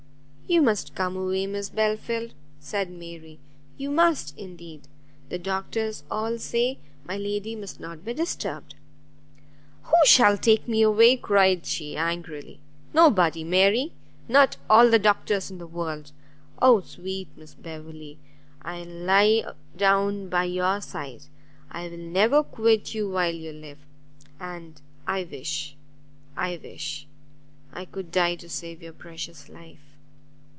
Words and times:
"You 0.47 0.61
must 0.61 0.95
come 0.95 1.15
away, 1.15 1.47
Miss 1.47 1.69
Belfield," 1.69 2.33
said 2.59 2.91
Mary, 2.91 3.39
"you 3.77 3.89
must 3.89 4.37
indeed, 4.37 4.81
the 5.29 5.39
doctors 5.39 6.03
all 6.11 6.37
say 6.39 6.77
my 7.05 7.15
lady 7.15 7.55
must 7.55 7.79
not 7.79 8.03
be 8.03 8.13
disturbed." 8.13 8.75
"Who 9.83 9.95
shall 10.03 10.37
take 10.37 10.67
me 10.67 10.81
away?" 10.81 11.15
cried 11.15 11.65
she, 11.65 11.95
angrily, 11.95 12.59
"nobody 12.93 13.45
Mary! 13.45 13.93
not 14.27 14.57
all 14.69 14.89
the 14.89 14.99
doctors 14.99 15.49
in 15.49 15.57
the 15.57 15.65
world! 15.65 16.11
Oh 16.61 16.81
sweet 16.81 17.29
Miss 17.37 17.53
Beverley! 17.53 18.17
I 18.61 18.81
will 18.81 19.05
lie 19.05 19.45
down 19.77 20.27
by 20.27 20.43
your 20.43 20.81
side, 20.81 21.21
I 21.71 21.87
will 21.87 21.97
never 21.97 22.43
quit 22.43 22.93
you 22.93 23.09
while 23.09 23.33
you 23.33 23.53
live, 23.53 23.79
and 24.37 24.81
I 25.07 25.23
wish, 25.23 25.77
I 26.35 26.59
wish 26.61 27.07
I 27.71 27.85
could 27.85 28.11
die 28.11 28.35
to 28.35 28.49
save 28.49 28.83
your 28.83 28.91
precious 28.91 29.47
life!" 29.47 29.79